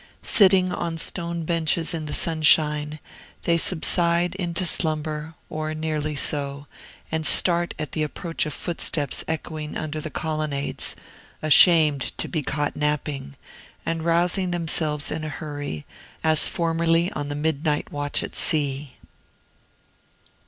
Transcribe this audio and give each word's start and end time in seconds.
Sitting 0.23 0.71
on 0.71 0.97
stone 0.97 1.45
benches 1.45 1.93
in 1.93 2.07
the 2.07 2.11
sunshine, 2.13 2.97
they 3.43 3.55
subside 3.55 4.33
into 4.33 4.65
slumber, 4.65 5.35
or 5.47 5.75
nearly 5.75 6.15
so, 6.15 6.65
and 7.11 7.23
start 7.23 7.75
at 7.77 7.91
the 7.91 8.01
approach 8.01 8.47
of 8.47 8.53
footsteps 8.55 9.23
echoing 9.27 9.77
under 9.77 10.01
the 10.01 10.09
colonnades, 10.09 10.95
ashamed 11.43 12.17
to 12.17 12.27
be 12.27 12.41
caught 12.41 12.75
napping, 12.75 13.35
and 13.85 14.03
rousing 14.03 14.49
themselves 14.49 15.11
in 15.11 15.23
a 15.23 15.29
hurry, 15.29 15.85
as 16.23 16.47
formerly 16.47 17.11
on 17.11 17.29
the 17.29 17.35
midnight 17.35 17.91
watch 17.91 18.23
at 18.23 18.33
sea. 18.33 18.95